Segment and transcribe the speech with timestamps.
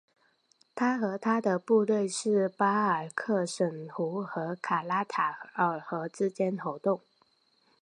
[0.73, 7.01] 他和他的部众是巴尔喀什湖和卡拉塔尔河之间活动。